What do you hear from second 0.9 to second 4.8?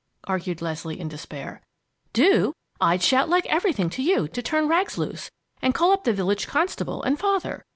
in despair. "Do? I'd shout like everything to you to turn